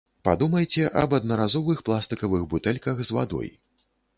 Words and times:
Падумайце 0.27 0.87
аб 1.01 1.13
аднаразовых 1.17 1.85
пластыкавых 1.91 2.49
бутэльках 2.55 3.07
з 3.07 3.19
вадой. 3.19 3.47